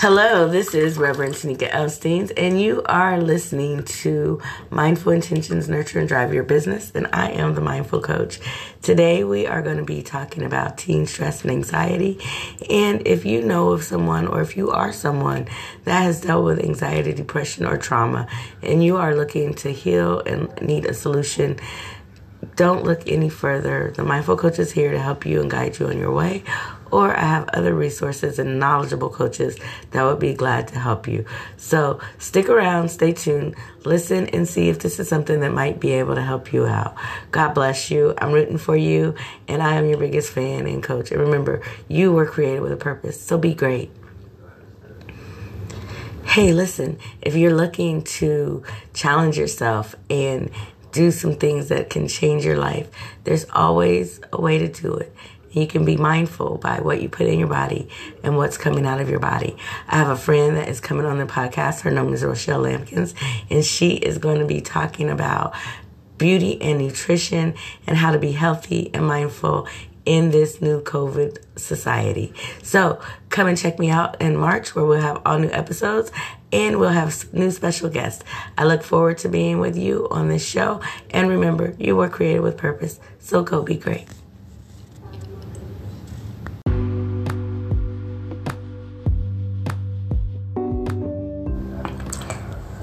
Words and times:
Hello, 0.00 0.48
this 0.48 0.74
is 0.74 0.96
Reverend 0.96 1.34
Tanika 1.34 1.70
Elsteins, 1.70 2.32
and 2.34 2.58
you 2.58 2.82
are 2.86 3.20
listening 3.20 3.84
to 3.84 4.40
Mindful 4.70 5.12
Intentions 5.12 5.68
Nurture 5.68 5.98
and 5.98 6.08
Drive 6.08 6.32
Your 6.32 6.42
Business, 6.42 6.90
and 6.94 7.06
I 7.12 7.32
am 7.32 7.54
the 7.54 7.60
Mindful 7.60 8.00
Coach. 8.00 8.40
Today, 8.80 9.24
we 9.24 9.46
are 9.46 9.60
going 9.60 9.76
to 9.76 9.84
be 9.84 10.02
talking 10.02 10.42
about 10.42 10.78
teen 10.78 11.04
stress 11.04 11.42
and 11.42 11.50
anxiety. 11.50 12.18
And 12.70 13.06
if 13.06 13.26
you 13.26 13.42
know 13.42 13.72
of 13.72 13.84
someone, 13.84 14.26
or 14.26 14.40
if 14.40 14.56
you 14.56 14.70
are 14.70 14.90
someone 14.90 15.48
that 15.84 16.00
has 16.00 16.22
dealt 16.22 16.46
with 16.46 16.64
anxiety, 16.64 17.12
depression, 17.12 17.66
or 17.66 17.76
trauma, 17.76 18.26
and 18.62 18.82
you 18.82 18.96
are 18.96 19.14
looking 19.14 19.52
to 19.56 19.70
heal 19.70 20.20
and 20.20 20.48
need 20.62 20.86
a 20.86 20.94
solution, 20.94 21.60
don't 22.56 22.84
look 22.84 23.06
any 23.06 23.28
further. 23.28 23.92
The 23.94 24.02
Mindful 24.02 24.38
Coach 24.38 24.58
is 24.58 24.72
here 24.72 24.92
to 24.92 24.98
help 24.98 25.26
you 25.26 25.42
and 25.42 25.50
guide 25.50 25.78
you 25.78 25.88
on 25.88 25.98
your 25.98 26.10
way 26.10 26.42
or 26.90 27.16
I 27.16 27.24
have 27.24 27.48
other 27.50 27.74
resources 27.74 28.38
and 28.38 28.58
knowledgeable 28.58 29.10
coaches 29.10 29.58
that 29.90 30.02
would 30.02 30.18
be 30.18 30.34
glad 30.34 30.68
to 30.68 30.78
help 30.78 31.06
you. 31.06 31.24
So 31.56 32.00
stick 32.18 32.48
around, 32.48 32.90
stay 32.90 33.12
tuned, 33.12 33.54
listen, 33.84 34.26
and 34.28 34.48
see 34.48 34.68
if 34.68 34.78
this 34.80 34.98
is 34.98 35.08
something 35.08 35.40
that 35.40 35.52
might 35.52 35.80
be 35.80 35.92
able 35.92 36.14
to 36.14 36.22
help 36.22 36.52
you 36.52 36.66
out. 36.66 36.94
God 37.30 37.54
bless 37.54 37.90
you. 37.90 38.14
I'm 38.18 38.32
rooting 38.32 38.58
for 38.58 38.76
you, 38.76 39.14
and 39.48 39.62
I 39.62 39.74
am 39.74 39.86
your 39.86 39.98
biggest 39.98 40.32
fan 40.32 40.66
and 40.66 40.82
coach. 40.82 41.10
And 41.10 41.20
remember, 41.20 41.62
you 41.88 42.12
were 42.12 42.26
created 42.26 42.60
with 42.60 42.72
a 42.72 42.76
purpose, 42.76 43.20
so 43.20 43.38
be 43.38 43.54
great. 43.54 43.90
Hey, 46.24 46.52
listen, 46.52 46.98
if 47.20 47.34
you're 47.34 47.54
looking 47.54 48.02
to 48.02 48.62
challenge 48.94 49.36
yourself 49.36 49.96
and 50.08 50.50
do 50.92 51.10
some 51.10 51.34
things 51.34 51.68
that 51.68 51.90
can 51.90 52.06
change 52.06 52.44
your 52.44 52.56
life, 52.56 52.88
there's 53.24 53.46
always 53.50 54.20
a 54.32 54.40
way 54.40 54.58
to 54.58 54.68
do 54.68 54.94
it. 54.94 55.12
You 55.50 55.66
can 55.66 55.84
be 55.84 55.96
mindful 55.96 56.58
by 56.58 56.80
what 56.80 57.02
you 57.02 57.08
put 57.08 57.26
in 57.26 57.38
your 57.38 57.48
body 57.48 57.88
and 58.22 58.36
what's 58.36 58.56
coming 58.56 58.86
out 58.86 59.00
of 59.00 59.08
your 59.08 59.18
body. 59.18 59.56
I 59.88 59.96
have 59.96 60.08
a 60.08 60.16
friend 60.16 60.56
that 60.56 60.68
is 60.68 60.80
coming 60.80 61.06
on 61.06 61.18
the 61.18 61.26
podcast. 61.26 61.80
Her 61.80 61.90
name 61.90 62.12
is 62.12 62.24
Rochelle 62.24 62.60
Lampkins, 62.60 63.14
and 63.50 63.64
she 63.64 63.94
is 63.94 64.18
going 64.18 64.38
to 64.38 64.46
be 64.46 64.60
talking 64.60 65.10
about 65.10 65.54
beauty 66.18 66.60
and 66.60 66.78
nutrition 66.78 67.54
and 67.86 67.96
how 67.96 68.12
to 68.12 68.18
be 68.18 68.32
healthy 68.32 68.90
and 68.92 69.06
mindful 69.06 69.66
in 70.04 70.30
this 70.30 70.60
new 70.60 70.80
COVID 70.82 71.38
society. 71.56 72.32
So 72.62 73.00
come 73.28 73.46
and 73.46 73.56
check 73.56 73.78
me 73.78 73.90
out 73.90 74.20
in 74.20 74.36
March 74.36 74.74
where 74.74 74.84
we'll 74.84 75.00
have 75.00 75.20
all 75.24 75.38
new 75.38 75.50
episodes 75.50 76.10
and 76.52 76.78
we'll 76.78 76.90
have 76.90 77.32
new 77.32 77.50
special 77.50 77.88
guests. 77.88 78.24
I 78.56 78.64
look 78.64 78.82
forward 78.82 79.18
to 79.18 79.28
being 79.28 79.58
with 79.58 79.76
you 79.76 80.08
on 80.10 80.28
this 80.28 80.46
show. 80.46 80.80
And 81.10 81.28
remember, 81.28 81.74
you 81.78 81.96
were 81.96 82.08
created 82.08 82.40
with 82.40 82.56
purpose. 82.56 82.98
So 83.18 83.42
go 83.42 83.62
be 83.62 83.76
great. 83.76 84.06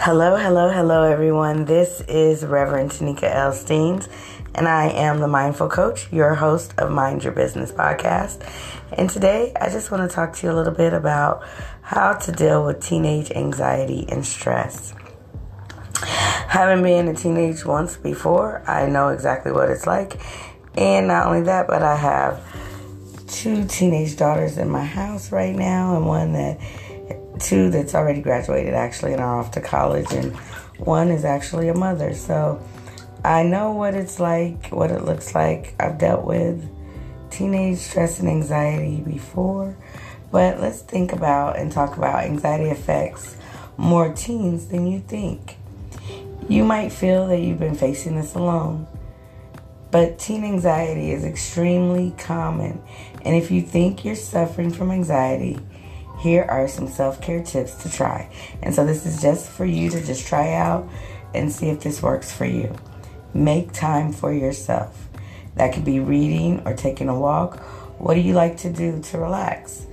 Hello, 0.00 0.36
hello, 0.36 0.70
hello, 0.70 1.02
everyone. 1.02 1.64
This 1.64 2.00
is 2.02 2.44
Reverend 2.44 2.92
Tanika 2.92 3.34
Elsteins, 3.34 4.08
and 4.54 4.68
I 4.68 4.90
am 4.90 5.18
the 5.18 5.26
Mindful 5.26 5.68
Coach, 5.68 6.10
your 6.12 6.36
host 6.36 6.72
of 6.78 6.92
Mind 6.92 7.24
Your 7.24 7.32
Business 7.32 7.72
podcast. 7.72 8.48
And 8.92 9.10
today, 9.10 9.52
I 9.60 9.70
just 9.70 9.90
want 9.90 10.08
to 10.08 10.14
talk 10.14 10.34
to 10.34 10.46
you 10.46 10.52
a 10.52 10.54
little 10.54 10.72
bit 10.72 10.92
about 10.92 11.42
how 11.82 12.12
to 12.12 12.30
deal 12.30 12.64
with 12.64 12.80
teenage 12.80 13.32
anxiety 13.32 14.06
and 14.08 14.24
stress. 14.24 14.94
Having 15.94 16.84
been 16.84 17.08
a 17.08 17.14
teenage 17.14 17.64
once 17.64 17.96
before, 17.96 18.62
I 18.70 18.86
know 18.86 19.08
exactly 19.08 19.50
what 19.50 19.68
it's 19.68 19.86
like. 19.86 20.20
And 20.76 21.08
not 21.08 21.26
only 21.26 21.42
that, 21.42 21.66
but 21.66 21.82
I 21.82 21.96
have 21.96 22.40
two 23.26 23.66
teenage 23.66 24.16
daughters 24.16 24.58
in 24.58 24.70
my 24.70 24.84
house 24.84 25.32
right 25.32 25.56
now, 25.56 25.96
and 25.96 26.06
one 26.06 26.34
that 26.34 26.60
two 27.40 27.70
that's 27.70 27.94
already 27.94 28.20
graduated 28.20 28.74
actually 28.74 29.12
and 29.12 29.20
are 29.20 29.40
off 29.40 29.50
to 29.52 29.60
college, 29.60 30.12
and 30.12 30.36
one 30.78 31.08
is 31.08 31.24
actually 31.24 31.68
a 31.68 31.74
mother. 31.74 32.14
So 32.14 32.62
I 33.24 33.42
know 33.42 33.72
what 33.72 33.94
it's 33.94 34.20
like, 34.20 34.68
what 34.68 34.90
it 34.90 35.04
looks 35.04 35.34
like. 35.34 35.74
I've 35.80 35.98
dealt 35.98 36.24
with 36.24 36.68
teenage 37.30 37.78
stress 37.78 38.20
and 38.20 38.28
anxiety 38.28 39.00
before, 39.00 39.76
but 40.30 40.60
let's 40.60 40.80
think 40.80 41.12
about 41.12 41.58
and 41.58 41.70
talk 41.70 41.96
about 41.96 42.24
anxiety 42.24 42.70
affects 42.70 43.36
more 43.76 44.12
teens 44.12 44.68
than 44.68 44.86
you 44.86 45.00
think. 45.00 45.56
You 46.48 46.64
might 46.64 46.92
feel 46.92 47.26
that 47.28 47.40
you've 47.40 47.58
been 47.58 47.74
facing 47.74 48.16
this 48.16 48.34
alone, 48.34 48.86
but 49.90 50.18
teen 50.18 50.44
anxiety 50.44 51.12
is 51.12 51.24
extremely 51.24 52.14
common. 52.18 52.82
And 53.24 53.36
if 53.36 53.50
you 53.50 53.62
think 53.62 54.04
you're 54.04 54.14
suffering 54.14 54.70
from 54.70 54.90
anxiety, 54.90 55.58
here 56.18 56.44
are 56.48 56.66
some 56.68 56.88
self 56.88 57.20
care 57.20 57.42
tips 57.42 57.74
to 57.82 57.90
try. 57.90 58.30
And 58.62 58.74
so, 58.74 58.84
this 58.84 59.06
is 59.06 59.22
just 59.22 59.50
for 59.50 59.64
you 59.64 59.90
to 59.90 60.04
just 60.04 60.26
try 60.26 60.54
out 60.54 60.88
and 61.34 61.52
see 61.52 61.68
if 61.68 61.80
this 61.80 62.02
works 62.02 62.32
for 62.32 62.44
you. 62.44 62.74
Make 63.34 63.72
time 63.72 64.12
for 64.12 64.32
yourself. 64.32 65.08
That 65.56 65.72
could 65.72 65.84
be 65.84 66.00
reading 66.00 66.62
or 66.64 66.74
taking 66.74 67.08
a 67.08 67.18
walk. 67.18 67.60
What 67.98 68.14
do 68.14 68.20
you 68.20 68.32
like 68.32 68.58
to 68.58 68.72
do 68.72 69.00
to 69.02 69.18
relax? 69.18 69.86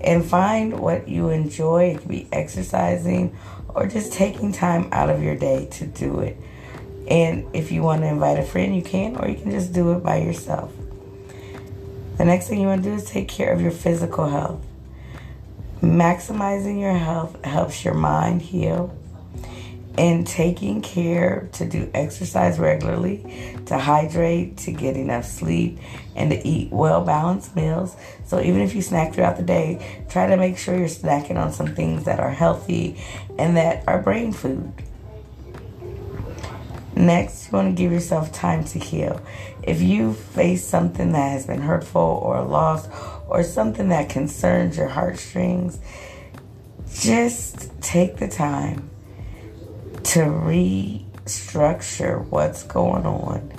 And 0.00 0.24
find 0.24 0.78
what 0.78 1.08
you 1.08 1.28
enjoy. 1.28 1.90
It 1.94 1.98
could 1.98 2.08
be 2.08 2.28
exercising 2.32 3.36
or 3.68 3.86
just 3.86 4.12
taking 4.12 4.52
time 4.52 4.88
out 4.92 5.10
of 5.10 5.22
your 5.22 5.36
day 5.36 5.66
to 5.72 5.86
do 5.86 6.20
it. 6.20 6.36
And 7.08 7.46
if 7.54 7.72
you 7.72 7.82
want 7.82 8.02
to 8.02 8.08
invite 8.08 8.38
a 8.38 8.42
friend, 8.42 8.76
you 8.76 8.82
can, 8.82 9.16
or 9.16 9.28
you 9.28 9.36
can 9.36 9.50
just 9.50 9.72
do 9.72 9.92
it 9.92 10.02
by 10.02 10.18
yourself. 10.18 10.72
The 12.18 12.24
next 12.24 12.48
thing 12.48 12.60
you 12.60 12.66
want 12.66 12.82
to 12.82 12.90
do 12.90 12.94
is 12.94 13.04
take 13.04 13.28
care 13.28 13.52
of 13.52 13.60
your 13.60 13.70
physical 13.70 14.28
health. 14.28 14.67
Maximizing 15.80 16.80
your 16.80 16.94
health 16.94 17.44
helps 17.44 17.84
your 17.84 17.94
mind 17.94 18.42
heal. 18.42 18.96
And 19.96 20.24
taking 20.24 20.80
care 20.80 21.48
to 21.54 21.68
do 21.68 21.90
exercise 21.92 22.60
regularly, 22.60 23.58
to 23.66 23.78
hydrate, 23.78 24.56
to 24.58 24.70
get 24.70 24.96
enough 24.96 25.24
sleep, 25.24 25.80
and 26.14 26.30
to 26.30 26.46
eat 26.46 26.70
well 26.70 27.04
balanced 27.04 27.56
meals. 27.56 27.96
So, 28.24 28.40
even 28.40 28.60
if 28.60 28.76
you 28.76 28.82
snack 28.82 29.12
throughout 29.12 29.38
the 29.38 29.42
day, 29.42 30.04
try 30.08 30.28
to 30.28 30.36
make 30.36 30.56
sure 30.56 30.76
you're 30.76 30.86
snacking 30.86 31.36
on 31.36 31.52
some 31.52 31.74
things 31.74 32.04
that 32.04 32.20
are 32.20 32.30
healthy 32.30 32.96
and 33.40 33.56
that 33.56 33.82
are 33.88 34.00
brain 34.00 34.32
food. 34.32 34.72
Next, 36.94 37.46
you 37.46 37.56
want 37.56 37.76
to 37.76 37.80
give 37.80 37.92
yourself 37.92 38.32
time 38.32 38.64
to 38.66 38.78
heal. 38.78 39.20
If 39.62 39.80
you 39.80 40.14
face 40.14 40.64
something 40.64 41.12
that 41.12 41.30
has 41.30 41.46
been 41.46 41.60
hurtful 41.60 42.00
or 42.00 42.36
a 42.36 42.44
loss 42.44 42.88
or 43.28 43.42
something 43.42 43.88
that 43.90 44.08
concerns 44.08 44.76
your 44.76 44.88
heartstrings, 44.88 45.78
just 46.94 47.70
take 47.80 48.16
the 48.16 48.28
time 48.28 48.90
to 50.02 50.20
restructure 50.20 52.26
what's 52.28 52.64
going 52.64 53.06
on. 53.06 53.52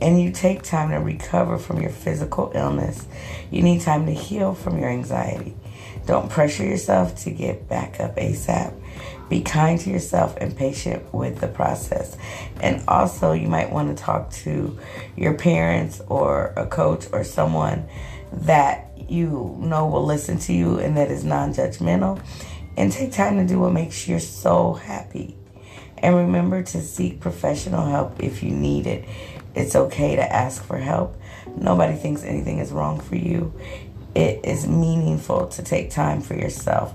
And 0.00 0.20
you 0.20 0.32
take 0.32 0.62
time 0.62 0.90
to 0.90 0.96
recover 0.96 1.58
from 1.58 1.82
your 1.82 1.90
physical 1.90 2.50
illness. 2.54 3.06
You 3.50 3.62
need 3.62 3.82
time 3.82 4.06
to 4.06 4.12
heal 4.12 4.54
from 4.54 4.78
your 4.78 4.88
anxiety. 4.88 5.54
Don't 6.06 6.30
pressure 6.30 6.64
yourself 6.64 7.16
to 7.24 7.30
get 7.30 7.68
back 7.68 8.00
up 8.00 8.16
ASAP. 8.16 8.72
Be 9.28 9.42
kind 9.42 9.78
to 9.80 9.90
yourself 9.90 10.36
and 10.38 10.56
patient 10.56 11.12
with 11.12 11.40
the 11.40 11.48
process. 11.48 12.16
And 12.60 12.82
also, 12.88 13.32
you 13.32 13.48
might 13.48 13.70
want 13.70 13.96
to 13.96 14.02
talk 14.02 14.30
to 14.30 14.78
your 15.16 15.34
parents 15.34 16.00
or 16.08 16.54
a 16.56 16.66
coach 16.66 17.06
or 17.12 17.22
someone 17.22 17.86
that 18.32 18.89
you 19.10 19.56
know 19.58 19.86
will 19.86 20.04
listen 20.04 20.38
to 20.38 20.52
you 20.52 20.78
and 20.78 20.96
that 20.96 21.10
is 21.10 21.24
non 21.24 21.52
judgmental. 21.52 22.22
And 22.76 22.90
take 22.90 23.12
time 23.12 23.36
to 23.36 23.46
do 23.46 23.58
what 23.58 23.72
makes 23.72 24.08
you 24.08 24.18
so 24.20 24.74
happy. 24.74 25.36
And 25.98 26.16
remember 26.16 26.62
to 26.62 26.80
seek 26.80 27.20
professional 27.20 27.84
help 27.86 28.22
if 28.22 28.42
you 28.42 28.50
need 28.52 28.86
it. 28.86 29.04
It's 29.54 29.74
okay 29.74 30.16
to 30.16 30.32
ask 30.32 30.62
for 30.64 30.78
help. 30.78 31.20
Nobody 31.56 31.96
thinks 31.96 32.22
anything 32.22 32.58
is 32.58 32.72
wrong 32.72 33.00
for 33.00 33.16
you. 33.16 33.52
It 34.14 34.44
is 34.44 34.66
meaningful 34.66 35.48
to 35.48 35.62
take 35.62 35.90
time 35.90 36.20
for 36.20 36.34
yourself 36.34 36.94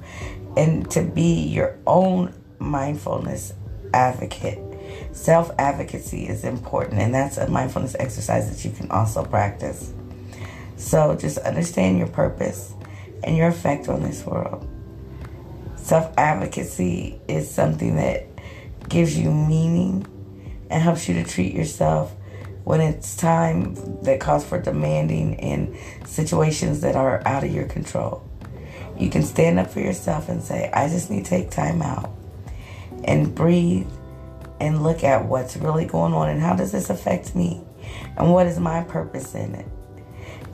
and 0.57 0.89
to 0.91 1.01
be 1.01 1.43
your 1.43 1.77
own 1.85 2.33
mindfulness 2.59 3.53
advocate. 3.93 4.59
Self 5.11 5.51
advocacy 5.57 6.27
is 6.27 6.43
important, 6.43 7.01
and 7.01 7.13
that's 7.13 7.37
a 7.37 7.47
mindfulness 7.49 7.95
exercise 7.99 8.49
that 8.49 8.67
you 8.67 8.75
can 8.75 8.89
also 8.91 9.23
practice. 9.23 9.93
So 10.77 11.15
just 11.15 11.37
understand 11.39 11.97
your 11.97 12.07
purpose 12.07 12.73
and 13.23 13.35
your 13.35 13.47
effect 13.47 13.87
on 13.89 14.01
this 14.01 14.25
world. 14.25 14.67
Self 15.75 16.13
advocacy 16.17 17.19
is 17.27 17.49
something 17.49 17.95
that 17.95 18.27
gives 18.89 19.17
you 19.17 19.31
meaning 19.31 20.05
and 20.69 20.81
helps 20.81 21.07
you 21.07 21.15
to 21.15 21.23
treat 21.23 21.53
yourself 21.53 22.13
when 22.63 22.81
it's 22.81 23.15
time 23.15 23.75
that 24.01 24.19
calls 24.19 24.43
for 24.43 24.59
demanding 24.59 25.35
in 25.35 25.77
situations 26.05 26.81
that 26.81 26.95
are 26.95 27.21
out 27.27 27.43
of 27.43 27.53
your 27.53 27.67
control. 27.67 28.27
You 28.97 29.09
can 29.09 29.23
stand 29.23 29.59
up 29.59 29.69
for 29.69 29.79
yourself 29.79 30.29
and 30.29 30.41
say, 30.41 30.71
I 30.73 30.87
just 30.87 31.11
need 31.11 31.25
to 31.25 31.29
take 31.29 31.51
time 31.51 31.81
out 31.81 32.11
and 33.03 33.33
breathe 33.35 33.87
and 34.59 34.81
look 34.81 35.03
at 35.03 35.25
what's 35.25 35.57
really 35.57 35.85
going 35.85 36.13
on 36.13 36.29
and 36.29 36.41
how 36.41 36.55
does 36.55 36.71
this 36.71 36.89
affect 36.89 37.35
me 37.35 37.61
and 38.17 38.31
what 38.31 38.47
is 38.47 38.59
my 38.59 38.83
purpose 38.83 39.35
in 39.35 39.53
it. 39.53 39.67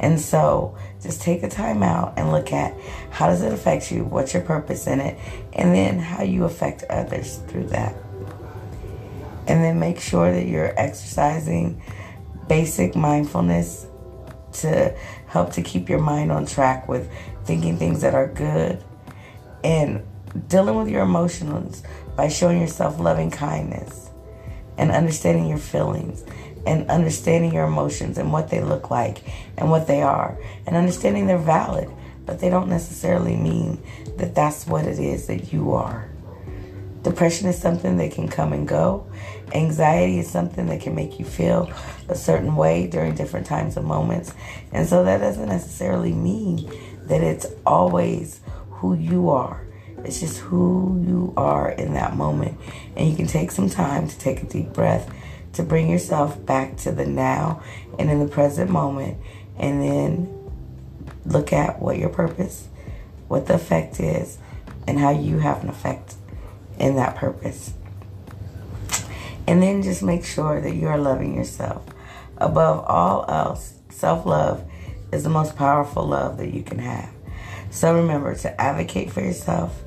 And 0.01 0.19
so 0.19 0.75
just 1.01 1.21
take 1.21 1.44
a 1.44 1.48
time 1.48 1.83
out 1.83 2.15
and 2.18 2.31
look 2.31 2.51
at 2.51 2.75
how 3.12 3.27
does 3.27 3.44
it 3.44 3.53
affect 3.53 3.92
you, 3.92 4.03
what's 4.03 4.33
your 4.33 4.42
purpose 4.42 4.88
in 4.88 5.00
it, 5.00 5.18
and 5.53 5.74
then 5.74 6.00
how 6.00 6.24
you 6.24 6.44
affect 6.44 6.83
others 6.89 7.38
through 7.48 7.68
that. 7.68 7.95
And 9.48 9.63
then 9.63 9.80
make 9.80 10.00
sure 10.00 10.31
that 10.31 10.48
you're 10.48 10.77
exercising 10.77 11.81
basic 12.48 12.95
mindfulness 12.95 13.86
to 14.53 14.98
help 15.27 15.53
to 15.53 15.62
keep 15.62 15.88
your 15.88 16.00
mind 16.00 16.31
on 16.31 16.45
track 16.45 16.88
with 16.88 17.09
thinking 17.45 17.77
things 17.77 18.01
that 18.01 18.15
are 18.15 18.27
good 18.27 18.83
and 19.63 20.03
dealing 20.48 20.75
with 20.75 20.89
your 20.89 21.03
emotions 21.03 21.83
by 22.15 22.27
showing 22.27 22.59
yourself 22.59 23.00
loving 23.00 23.30
kindness 23.30 24.09
and 24.77 24.92
understanding 24.92 25.48
your 25.48 25.57
feelings 25.57 26.24
and 26.65 26.89
understanding 26.89 27.53
your 27.53 27.65
emotions 27.65 28.17
and 28.17 28.31
what 28.31 28.49
they 28.49 28.61
look 28.61 28.91
like 28.91 29.23
and 29.57 29.69
what 29.69 29.87
they 29.87 30.01
are 30.01 30.37
and 30.65 30.75
understanding 30.75 31.27
they're 31.27 31.37
valid, 31.37 31.89
but 32.25 32.39
they 32.39 32.49
don't 32.49 32.69
necessarily 32.69 33.35
mean 33.35 33.81
that 34.17 34.35
that's 34.35 34.67
what 34.67 34.85
it 34.85 34.99
is 34.99 35.27
that 35.27 35.51
you 35.51 35.73
are. 35.73 36.09
Depression 37.03 37.47
is 37.47 37.59
something 37.59 37.97
that 37.97 38.11
can 38.11 38.27
come 38.27 38.53
and 38.53 38.67
go. 38.67 39.07
Anxiety 39.53 40.19
is 40.19 40.29
something 40.29 40.67
that 40.67 40.81
can 40.81 40.93
make 40.93 41.17
you 41.17 41.25
feel 41.25 41.71
a 42.09 42.15
certain 42.15 42.55
way 42.55 42.85
during 42.85 43.15
different 43.15 43.47
times 43.47 43.75
and 43.75 43.87
moments. 43.87 44.33
And 44.71 44.87
so 44.87 45.03
that 45.03 45.17
doesn't 45.17 45.49
necessarily 45.49 46.13
mean 46.13 46.71
that 47.05 47.21
it's 47.21 47.47
always 47.65 48.39
who 48.69 48.93
you 48.93 49.29
are. 49.29 49.65
It's 50.03 50.19
just 50.19 50.37
who 50.39 51.03
you 51.05 51.33
are 51.37 51.71
in 51.71 51.95
that 51.95 52.15
moment. 52.15 52.59
And 52.95 53.09
you 53.09 53.15
can 53.15 53.27
take 53.27 53.49
some 53.49 53.69
time 53.69 54.07
to 54.07 54.17
take 54.19 54.43
a 54.43 54.45
deep 54.45 54.71
breath 54.71 55.11
to 55.53 55.63
bring 55.63 55.89
yourself 55.89 56.44
back 56.45 56.77
to 56.77 56.92
the 56.92 57.06
now 57.06 57.62
and 58.00 58.09
in 58.09 58.19
the 58.19 58.27
present 58.27 58.69
moment, 58.69 59.18
and 59.57 59.81
then 59.81 60.51
look 61.25 61.53
at 61.53 61.81
what 61.81 61.98
your 61.98 62.09
purpose, 62.09 62.68
what 63.27 63.48
the 63.48 63.56
effect 63.56 64.00
is, 64.00 64.38
and 64.88 65.00
how 65.00 65.12
you 65.12 65.39
have 65.39 65.63
an 65.63 65.69
effect 65.69 66.15
in 66.80 66.95
that 66.95 67.15
purpose. 67.15 67.74
And 69.48 69.62
then 69.62 69.83
just 69.83 70.01
make 70.01 70.24
sure 70.24 70.62
that 70.62 70.75
you 70.75 70.88
are 70.88 70.98
loving 70.98 71.36
yourself. 71.36 71.86
Above 72.38 72.86
all 72.86 73.25
else, 73.30 73.74
self 73.89 74.25
love 74.25 74.63
is 75.12 75.24
the 75.24 75.30
most 75.30 75.56
powerful 75.56 76.07
love 76.07 76.38
that 76.38 76.53
you 76.53 76.63
can 76.63 76.80
have. 76.80 77.09
So 77.69 77.95
remember 77.95 78.36
to 78.36 78.62
advocate 78.62 79.12
for 79.12 79.21
yourself 79.21 79.83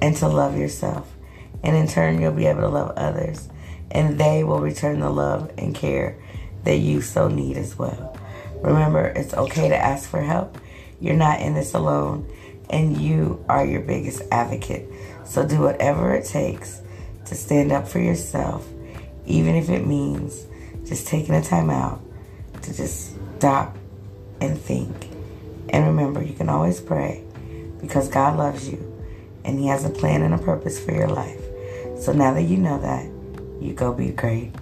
and 0.00 0.16
to 0.16 0.28
love 0.28 0.56
yourself. 0.56 1.10
And 1.62 1.76
in 1.76 1.88
turn, 1.88 2.20
you'll 2.20 2.32
be 2.32 2.46
able 2.46 2.62
to 2.62 2.68
love 2.68 2.96
others 2.96 3.48
and 3.90 4.18
they 4.18 4.44
will 4.44 4.60
return 4.60 5.00
the 5.00 5.10
love 5.10 5.52
and 5.58 5.74
care 5.74 6.16
that 6.64 6.76
you 6.76 7.00
so 7.00 7.28
need 7.28 7.56
as 7.56 7.78
well. 7.78 8.16
Remember, 8.62 9.06
it's 9.06 9.34
okay 9.34 9.68
to 9.68 9.76
ask 9.76 10.08
for 10.08 10.20
help. 10.20 10.58
You're 11.00 11.16
not 11.16 11.40
in 11.40 11.54
this 11.54 11.74
alone, 11.74 12.30
and 12.68 13.00
you 13.00 13.44
are 13.48 13.64
your 13.64 13.80
biggest 13.80 14.22
advocate. 14.30 14.88
So 15.24 15.46
do 15.46 15.60
whatever 15.60 16.14
it 16.14 16.24
takes 16.24 16.82
to 17.26 17.34
stand 17.34 17.72
up 17.72 17.86
for 17.86 18.00
yourself, 18.00 18.66
even 19.26 19.54
if 19.54 19.68
it 19.68 19.86
means 19.86 20.46
just 20.86 21.06
taking 21.06 21.34
a 21.34 21.42
time 21.42 21.70
out 21.70 22.00
to 22.62 22.74
just 22.74 23.14
stop 23.38 23.76
and 24.40 24.58
think. 24.58 25.10
And 25.70 25.86
remember, 25.86 26.22
you 26.22 26.34
can 26.34 26.48
always 26.48 26.80
pray 26.80 27.24
because 27.80 28.08
God 28.08 28.36
loves 28.36 28.68
you 28.68 28.84
and 29.44 29.58
He 29.58 29.66
has 29.68 29.84
a 29.84 29.90
plan 29.90 30.22
and 30.22 30.34
a 30.34 30.38
purpose 30.38 30.82
for 30.82 30.92
your 30.92 31.08
life. 31.08 31.40
So 31.98 32.12
now 32.12 32.34
that 32.34 32.42
you 32.42 32.56
know 32.56 32.80
that, 32.80 33.06
you 33.60 33.74
go 33.74 33.92
be 33.92 34.10
great. 34.10 34.52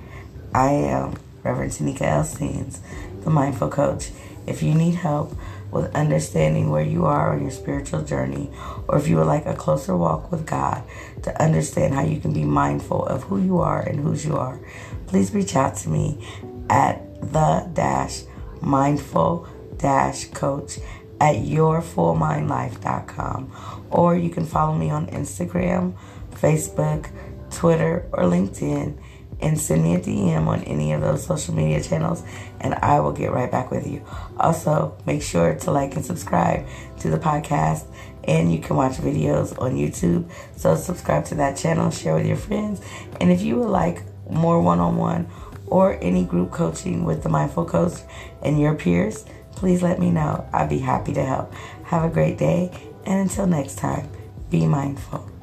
I 0.55 0.71
am 0.71 1.17
Reverend 1.43 1.73
Tanika 1.73 2.03
Elsteens, 2.03 2.79
the 3.23 3.31
Mindful 3.31 3.69
Coach. 3.69 4.11
If 4.47 4.63
you 4.63 4.75
need 4.75 4.95
help 4.95 5.37
with 5.71 5.95
understanding 5.95 6.71
where 6.71 6.83
you 6.83 7.05
are 7.05 7.33
on 7.33 7.43
your 7.43 7.51
spiritual 7.51 8.03
journey, 8.03 8.51
or 8.89 8.99
if 8.99 9.09
you 9.09 9.17
would 9.17 9.27
like 9.27 9.47
a 9.47 9.55
closer 9.55 9.97
walk 9.97 10.31
with 10.31 10.47
God 10.47 10.83
to 11.23 11.43
understand 11.43 11.95
how 11.95 12.03
you 12.03 12.21
can 12.21 12.33
be 12.33 12.45
mindful 12.45 13.05
of 13.07 13.25
who 13.25 13.41
you 13.41 13.59
are 13.59 13.81
and 13.81 14.01
whose 14.01 14.25
you 14.25 14.37
are, 14.37 14.61
please 15.07 15.35
reach 15.35 15.57
out 15.57 15.77
to 15.77 15.89
me 15.89 16.25
at 16.71 17.21
the 17.21 17.69
dash 17.73 18.23
mindful 18.61 19.49
dash 19.77 20.27
coach 20.31 20.79
at 21.21 21.37
yourfullmindlife.com 21.37 23.87
or 23.91 24.17
you 24.17 24.31
can 24.31 24.47
follow 24.47 24.75
me 24.75 24.91
on 24.91 25.07
Instagram, 25.09 25.95
Facebook, 26.31 27.11
Twitter, 27.57 28.09
or 28.13 28.25
LinkedIn 28.25 28.99
and 29.41 29.61
send 29.61 29.83
me 29.83 29.95
a 29.95 30.01
DM 30.01 30.47
on 30.47 30.63
any 30.63 30.93
of 30.93 31.01
those 31.01 31.25
social 31.25 31.55
media 31.55 31.83
channels 31.83 32.23
and 32.61 32.75
I 32.75 33.01
will 33.01 33.13
get 33.13 33.33
right 33.33 33.51
back 33.51 33.71
with 33.71 33.87
you. 33.87 34.03
Also, 34.39 34.97
make 35.07 35.23
sure 35.23 35.55
to 35.55 35.71
like 35.71 35.95
and 35.95 36.05
subscribe 36.05 36.67
to 37.01 37.11
the 37.11 37.19
podcast 37.19 37.87
and 38.25 38.53
you 38.53 38.59
can 38.59 38.77
watch 38.77 38.95
videos 38.95 39.61
on 39.61 39.75
YouTube. 39.75 40.31
So 40.57 40.75
subscribe 40.75 41.27
to 41.27 41.35
that 41.37 41.57
channel, 41.57 41.91
share 41.91 42.15
with 42.15 42.27
your 42.27 42.37
friends. 42.37 42.81
And 43.21 43.31
if 43.31 43.43
you 43.43 43.57
would 43.57 43.69
like 43.69 44.03
more 44.31 44.61
one-on-one 44.61 45.29
or 45.67 45.99
any 46.03 46.25
group 46.25 46.51
coaching 46.51 47.05
with 47.05 47.23
the 47.23 47.29
Mindful 47.29 47.67
Coach 47.67 48.01
and 48.43 48.59
your 48.61 48.75
peers, 48.75 49.25
please 49.53 49.83
let 49.83 49.99
me 49.99 50.11
know. 50.11 50.49
I'd 50.53 50.69
be 50.69 50.79
happy 50.79 51.13
to 51.15 51.25
help. 51.25 51.53
Have 51.85 52.05
a 52.05 52.13
great 52.13 52.39
day 52.39 52.71
and 53.05 53.29
until 53.29 53.47
next 53.47 53.77
time, 53.77 54.09
be 54.51 54.67
mindful. 54.67 55.36